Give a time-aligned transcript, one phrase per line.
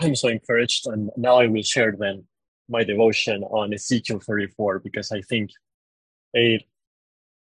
[0.00, 2.24] I'm so encouraged, and now I will share then
[2.68, 5.50] my devotion on Ezekiel 34 because I think
[6.32, 6.62] it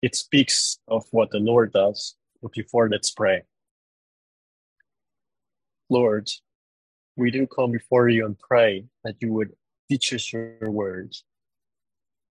[0.03, 2.17] it speaks of what the Lord does.
[2.55, 3.42] Before, let's pray.
[5.91, 6.31] Lord,
[7.17, 9.52] we do come before you and pray that you would
[9.90, 11.24] teach us your words.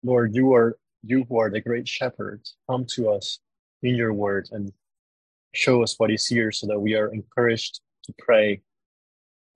[0.02, 2.42] Lord, you are you who are the great shepherd.
[2.68, 3.38] Come to us
[3.82, 4.72] in your word and
[5.54, 8.60] show us what is here so that we are encouraged to pray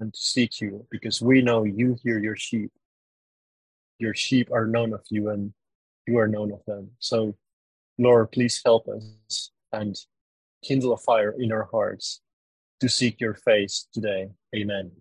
[0.01, 2.71] and to seek you because we know you hear your sheep.
[3.99, 5.53] Your sheep are known of you and
[6.07, 6.91] you are known of them.
[6.99, 7.35] So,
[7.99, 9.97] Lord, please help us and
[10.63, 12.21] kindle a fire in our hearts
[12.81, 14.31] to seek your face today.
[14.55, 14.93] Amen.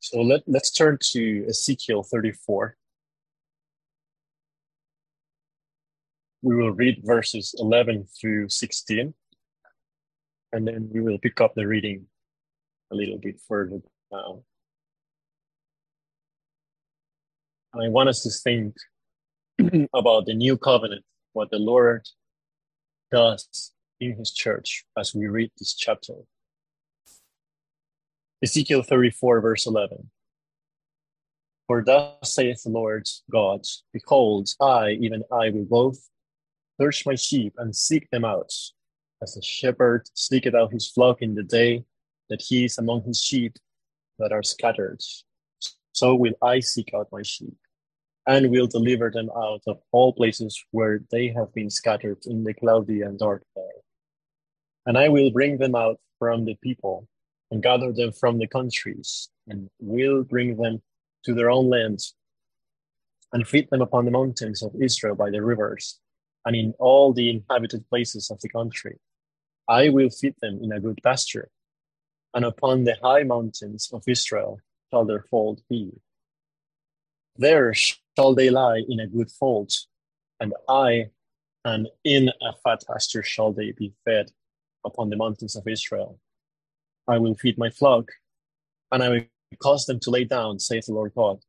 [0.00, 2.76] So let, let's turn to Ezekiel 34.
[6.40, 9.12] We will read verses 11 through 16
[10.52, 12.06] and then we will pick up the reading
[12.90, 13.80] a little bit further
[14.10, 14.42] now.
[17.74, 18.74] I want us to think
[19.94, 22.06] about the new covenant, what the Lord
[23.12, 26.14] does in his church as we read this chapter.
[28.42, 30.10] Ezekiel 34, verse 11.
[31.66, 35.98] For thus saith the Lord God, Behold, I, even I, will both
[36.80, 38.52] search my sheep and seek them out
[39.22, 41.84] as a shepherd seeketh out his flock in the day
[42.28, 43.56] that he is among his sheep
[44.18, 45.00] that are scattered.
[45.92, 47.56] So will I seek out my sheep,
[48.26, 52.54] and will deliver them out of all places where they have been scattered in the
[52.54, 53.74] cloudy and dark day.
[54.86, 57.08] And I will bring them out from the people,
[57.50, 60.82] and gather them from the countries, and will bring them
[61.24, 62.14] to their own lands,
[63.32, 65.98] and feed them upon the mountains of Israel by the rivers,
[66.44, 68.98] and in all the inhabited places of the country
[69.68, 71.50] I will feed them in a good pasture,
[72.32, 74.60] and upon the high mountains of Israel
[74.90, 75.92] shall their fold be.
[77.36, 79.72] There shall they lie in a good fold,
[80.40, 81.10] and I,
[81.66, 84.30] and in a fat pasture shall they be fed
[84.86, 86.18] upon the mountains of Israel.
[87.06, 88.10] I will feed my flock,
[88.90, 89.20] and I will
[89.62, 91.40] cause them to lay down, saith the Lord God.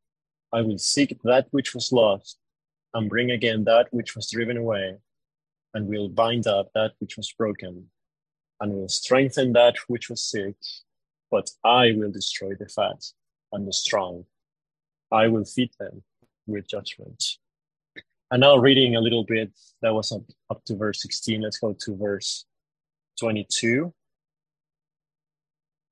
[0.52, 2.38] I will seek that which was lost,
[2.92, 4.98] and bring again that which was driven away,
[5.72, 7.88] and will bind up that which was broken
[8.60, 10.56] and will strengthen that which was sick,
[11.30, 13.04] but I will destroy the fat
[13.52, 14.24] and the strong.
[15.10, 16.02] I will feed them
[16.46, 17.38] with judgment.
[18.30, 19.50] And now, reading a little bit,
[19.82, 21.40] that was up, up to verse 16.
[21.40, 22.44] Let's go to verse
[23.18, 23.92] 22.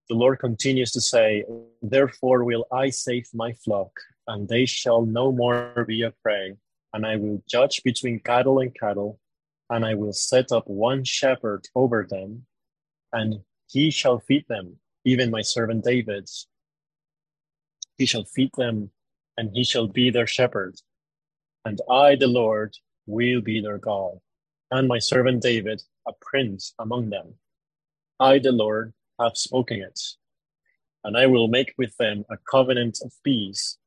[0.08, 1.44] The Lord continues to say,
[1.82, 3.90] Therefore will I save my flock,
[4.28, 6.54] and they shall no more be a prey.
[6.94, 9.18] And I will judge between cattle and cattle,
[9.68, 12.46] and I will set up one shepherd over them,
[13.12, 16.46] and he shall feed them, even my servant David's.
[17.96, 18.90] He shall feed them,
[19.36, 20.76] and he shall be their shepherd.
[21.64, 22.76] And I, the Lord,
[23.06, 24.18] will be their God,
[24.70, 27.34] and my servant David, a prince among them.
[28.20, 30.00] I, the Lord, have spoken it.
[31.04, 33.78] And I will make with them a covenant of peace,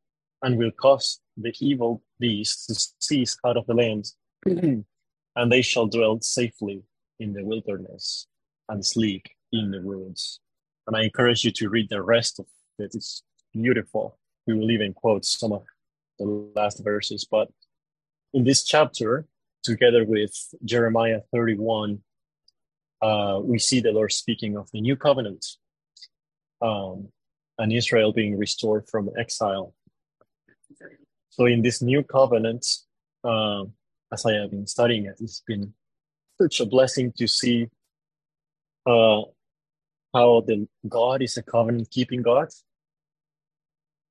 [0.41, 4.11] and will cause the evil beasts to cease out of the land,
[4.45, 6.83] and they shall dwell safely
[7.19, 8.27] in the wilderness
[8.71, 10.39] and sleep in the woods.
[10.87, 12.45] And I encourage you to read the rest of
[12.79, 12.91] it.
[12.95, 13.21] It's
[13.53, 14.17] beautiful.
[14.47, 15.63] We will even quote some of
[16.17, 17.27] the last verses.
[17.29, 17.49] But
[18.33, 19.27] in this chapter,
[19.61, 20.33] together with
[20.63, 21.99] Jeremiah 31,
[23.01, 25.45] uh, we see the Lord speaking of the new covenant
[26.61, 27.09] um,
[27.57, 29.73] and Israel being restored from exile.
[31.29, 32.65] So, in this new covenant,
[33.23, 33.63] uh,
[34.13, 35.73] as I have been studying it, it's been
[36.39, 37.67] such a blessing to see
[38.85, 39.21] uh,
[40.13, 42.49] how the God is a covenant keeping God.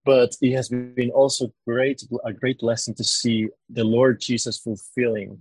[0.05, 5.39] But it has been also great a great blessing to see the Lord Jesus fulfilling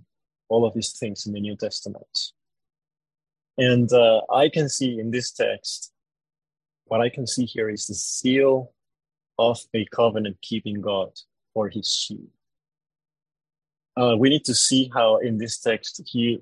[0.48, 2.32] all of these things in the New Testament.
[3.56, 5.92] And uh, I can see in this text,
[6.86, 8.72] what I can see here is the seal
[9.38, 11.10] of a covenant keeping God
[11.54, 12.28] for his sheep.
[13.96, 16.40] Uh, we need to see how in this text he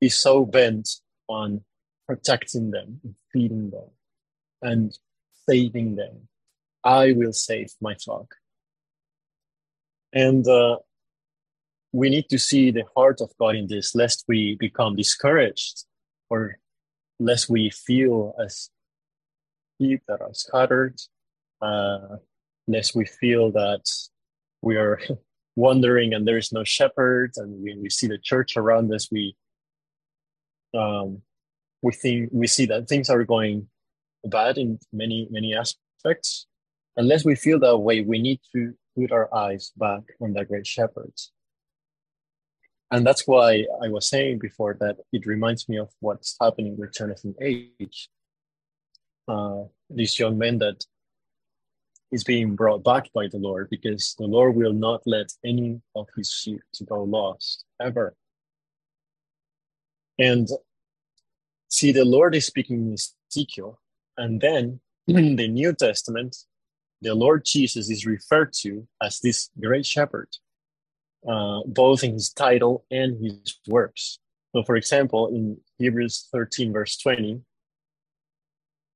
[0.00, 0.88] is so bent
[1.28, 1.62] on
[2.06, 3.00] protecting them,
[3.32, 3.90] feeding them,
[4.60, 4.96] and
[5.48, 6.28] saving them.
[6.84, 8.34] I will save my flock.
[10.12, 10.78] And uh,
[11.92, 15.84] we need to see the heart of God in this, lest we become discouraged
[16.28, 16.58] or
[17.18, 18.70] lest we feel as
[19.80, 21.00] sheep that are scattered,
[21.60, 22.16] uh,
[22.66, 23.88] lest we feel that
[24.60, 25.00] we are
[25.56, 27.32] wandering and there is no shepherd.
[27.36, 29.36] And when we see the church around us, we
[30.74, 31.22] um,
[31.82, 33.68] we think we see that things are going
[34.24, 36.46] bad in many many aspects
[36.96, 40.66] unless we feel that way we need to put our eyes back on the great
[40.66, 41.32] shepherds
[42.90, 46.94] and that's why i was saying before that it reminds me of what's happening with
[46.94, 48.08] Jonathan H
[49.28, 50.84] uh, this young man that
[52.10, 56.06] is being brought back by the lord because the lord will not let any of
[56.16, 58.14] his sheep to go lost ever.
[60.18, 60.48] And
[61.72, 62.96] see the lord is speaking in
[63.30, 63.80] ezekiel
[64.16, 66.36] and then in the new testament
[67.00, 70.28] the lord jesus is referred to as this great shepherd
[71.28, 74.18] uh, both in his title and his works.
[74.54, 77.40] So, for example, in Hebrews 13, verse 20,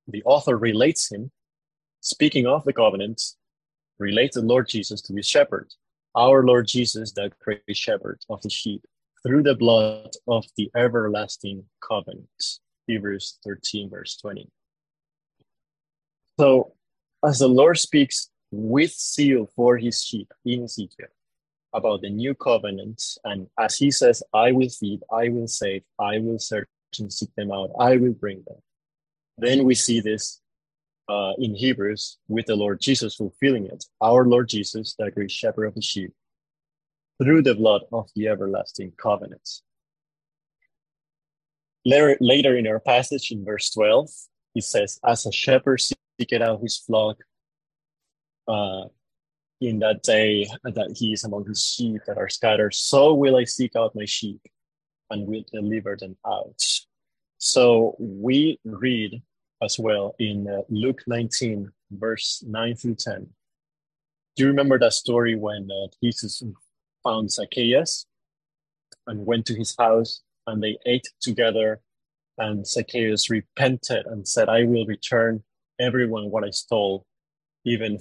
[0.08, 1.30] the author relates him,
[2.00, 3.22] speaking of the covenant,
[3.98, 5.72] relates the Lord Jesus to his shepherd,
[6.14, 8.82] our Lord Jesus, the great shepherd of the sheep,
[9.24, 12.58] through the blood of the everlasting covenant.
[12.86, 14.48] Hebrews 13, verse 20.
[16.38, 16.72] So,
[17.24, 21.08] as the Lord speaks with zeal for his sheep in Ezekiel,
[21.76, 23.02] about the new covenant.
[23.24, 26.68] And as he says, I will feed, I will save, I will search
[26.98, 28.56] and seek them out, I will bring them.
[29.38, 30.40] Then we see this
[31.08, 33.84] uh, in Hebrews with the Lord Jesus fulfilling it.
[34.00, 36.12] Our Lord Jesus, the great shepherd of the sheep,
[37.22, 39.62] through the blood of the everlasting covenants.
[41.86, 44.10] Later, later in our passage in verse 12,
[44.54, 47.18] he says, As a shepherd seeketh out his flock,
[48.48, 48.86] uh,
[49.60, 53.44] in that day that he is among his sheep that are scattered, so will I
[53.44, 54.40] seek out my sheep
[55.10, 56.60] and will deliver them out.
[57.38, 59.22] So we read
[59.62, 63.28] as well in uh, Luke 19, verse 9 through 10.
[64.34, 66.42] Do you remember that story when uh, Jesus
[67.04, 68.06] found Zacchaeus
[69.06, 71.80] and went to his house and they ate together?
[72.38, 75.42] And Zacchaeus repented and said, I will return
[75.80, 77.06] everyone what I stole,
[77.64, 77.98] even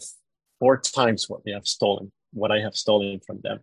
[0.60, 3.60] four times what they have stolen, what I have stolen from them.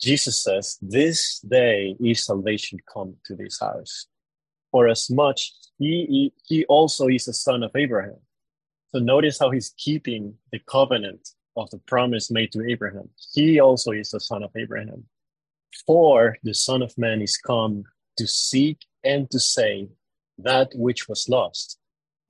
[0.00, 4.06] Jesus says, This day is salvation come to this house.
[4.70, 8.18] For as much he, he also is a son of Abraham.
[8.94, 13.08] So notice how he's keeping the covenant of the promise made to Abraham.
[13.32, 15.04] He also is a son of Abraham.
[15.86, 17.84] For the Son of Man is come
[18.16, 19.88] to seek and to save
[20.38, 21.78] that which was lost.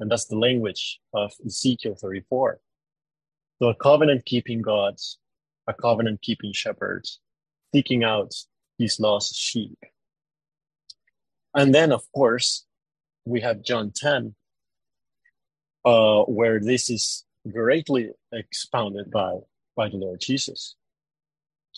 [0.00, 2.60] And that's the language of Ezekiel 34.
[3.60, 4.96] So a covenant keeping God,
[5.66, 7.06] a covenant keeping shepherd,
[7.74, 8.34] seeking out
[8.78, 9.78] his lost sheep.
[11.54, 12.66] And then, of course,
[13.24, 14.34] we have John 10,
[15.84, 19.38] uh, where this is greatly expounded by,
[19.76, 20.74] by the Lord Jesus.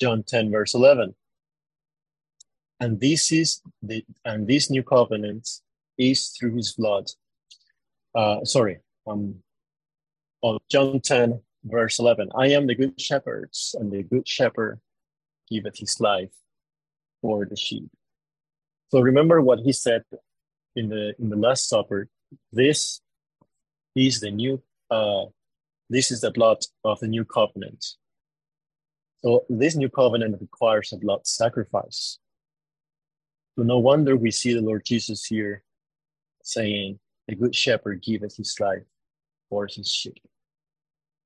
[0.01, 1.15] John 10, verse 11.
[2.81, 5.49] And this is the and this new covenant
[5.99, 7.11] is through his blood.
[8.15, 9.37] Uh, sorry, um,
[10.43, 14.81] on John 10, verse 11 I am the good shepherd, and the good shepherd
[15.51, 16.33] giveth his life
[17.23, 17.89] for the sheep.
[18.91, 20.05] So remember what he said
[20.75, 22.09] in the in the Last Supper.
[22.53, 23.01] This
[23.95, 25.25] is the new uh,
[25.89, 27.85] this is the blood of the new covenant.
[29.25, 32.19] So this new covenant requires a blood sacrifice.
[33.57, 35.63] So no wonder we see the Lord Jesus here
[36.43, 38.85] saying, The good shepherd giveth his life
[39.49, 40.23] for his sheep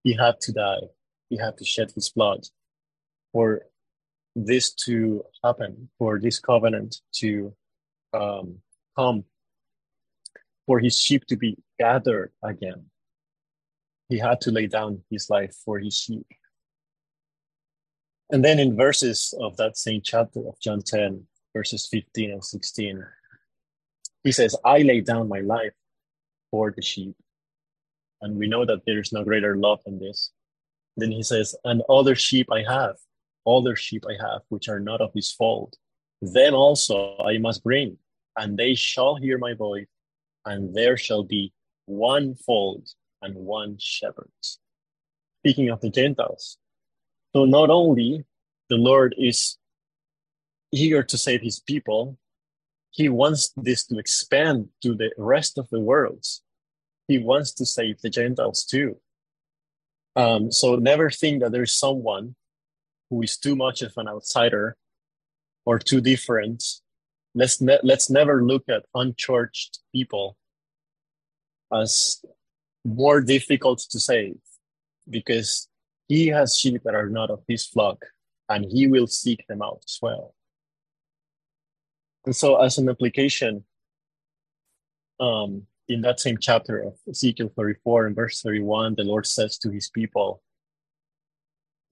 [0.02, 0.88] he had to die.
[1.28, 2.46] He had to shed his blood
[3.32, 3.62] for
[4.34, 7.54] this to happen, for this covenant to
[8.14, 8.58] um,
[8.96, 9.24] come,
[10.66, 12.86] for his sheep to be gathered again.
[14.08, 16.26] He had to lay down his life for his sheep.
[18.30, 23.04] And then in verses of that same chapter of John 10, verses 15 and 16,
[24.24, 25.72] he says, I lay down my life
[26.50, 27.14] for the sheep.
[28.22, 30.30] And we know that there is no greater love than this.
[30.96, 32.96] Then he says, And other sheep I have,
[33.46, 35.76] other sheep I have, which are not of his fold.
[36.20, 37.96] Them also I must bring,
[38.36, 39.86] and they shall hear my voice,
[40.44, 41.52] and there shall be
[41.86, 42.88] one fold
[43.22, 44.30] and one shepherd.
[45.40, 46.58] Speaking of the Gentiles.
[47.34, 48.24] So not only
[48.68, 49.56] the Lord is
[50.72, 52.18] eager to save his people,
[52.90, 56.24] he wants this to expand to the rest of the world
[57.10, 58.96] he wants to save the Gentiles too.
[60.14, 62.36] Um, so never think that there's someone
[63.10, 64.76] who is too much of an outsider
[65.66, 66.62] or too different.
[67.34, 70.36] Let's ne- let's never look at unchurched people
[71.72, 72.24] as
[72.84, 74.38] more difficult to save
[75.08, 75.68] because
[76.06, 78.04] he has sheep that are not of his flock
[78.48, 80.34] and he will seek them out as well.
[82.26, 83.64] And so as an application,
[85.18, 89.70] um, in that same chapter of Ezekiel 34 and verse 31, the Lord says to
[89.70, 90.42] his people,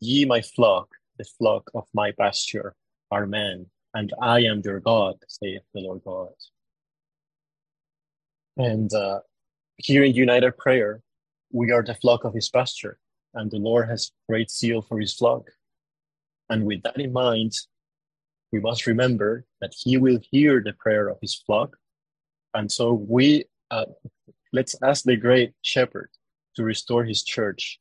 [0.01, 2.75] Ye, my flock, the flock of my pasture,
[3.11, 6.29] are men, and I am your God, saith the Lord God.
[8.57, 9.21] And uh,
[9.79, 11.01] here in United Prayer,
[11.53, 12.99] we are the flock of his pasture,
[13.35, 15.51] and the Lord has great zeal for his flock.
[16.49, 17.55] And with that in mind,
[18.53, 21.77] we must remember that he will hear the prayer of his flock.
[22.55, 23.85] And so we uh,
[24.53, 26.11] let's ask the great shepherd
[26.57, 27.79] to restore his church,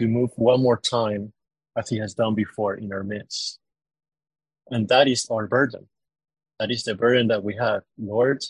[0.00, 1.32] to move one more time
[1.76, 3.58] as he has done before in our midst.
[4.70, 5.88] And that is our burden.
[6.58, 7.82] That is the burden that we have.
[7.98, 8.42] Lord,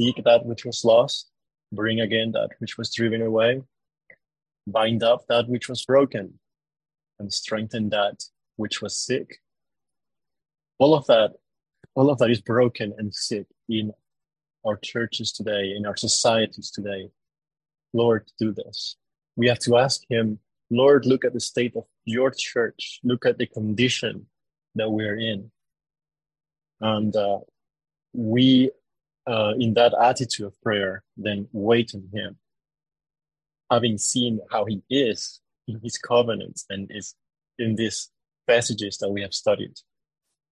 [0.00, 1.30] seek that which was lost,
[1.72, 3.62] bring again that which was driven away,
[4.66, 6.38] bind up that which was broken,
[7.18, 8.24] and strengthen that
[8.56, 9.40] which was sick.
[10.78, 11.34] All of that,
[11.94, 13.92] all of that is broken and sick in
[14.64, 17.10] our churches today, in our societies today.
[17.92, 18.96] Lord, do this.
[19.36, 20.38] We have to ask Him,
[20.70, 23.00] Lord, look at the state of your church.
[23.02, 24.26] Look at the condition
[24.74, 25.50] that we're in.
[26.80, 27.38] And uh,
[28.12, 28.70] we,
[29.26, 32.36] uh, in that attitude of prayer, then wait on Him.
[33.70, 37.14] Having seen how He is in His covenants and is
[37.58, 38.10] in these
[38.46, 39.74] passages that we have studied.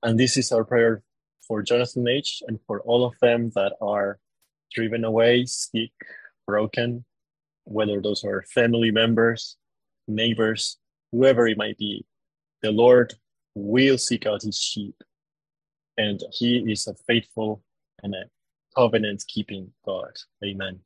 [0.03, 1.03] And this is our prayer
[1.47, 2.43] for Jonathan H.
[2.47, 4.19] and for all of them that are
[4.73, 5.93] driven away, sick,
[6.47, 7.05] broken,
[7.65, 9.57] whether those are family members,
[10.07, 10.79] neighbors,
[11.12, 12.05] whoever it might be.
[12.62, 13.15] The Lord
[13.55, 14.95] will seek out his sheep,
[15.97, 17.62] and he is a faithful
[18.03, 18.25] and a
[18.76, 20.12] covenant keeping God.
[20.45, 20.81] Amen.